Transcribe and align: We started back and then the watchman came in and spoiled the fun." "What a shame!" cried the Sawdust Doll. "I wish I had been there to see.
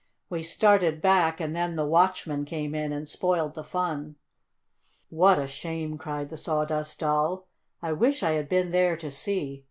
We 0.31 0.41
started 0.41 0.99
back 0.99 1.39
and 1.39 1.55
then 1.55 1.75
the 1.75 1.85
watchman 1.85 2.43
came 2.43 2.73
in 2.73 2.91
and 2.91 3.07
spoiled 3.07 3.53
the 3.53 3.63
fun." 3.63 4.15
"What 5.09 5.37
a 5.37 5.45
shame!" 5.45 5.95
cried 5.99 6.29
the 6.29 6.37
Sawdust 6.37 6.97
Doll. 7.01 7.45
"I 7.83 7.91
wish 7.91 8.23
I 8.23 8.31
had 8.31 8.49
been 8.49 8.71
there 8.71 8.97
to 8.97 9.11
see. 9.11 9.59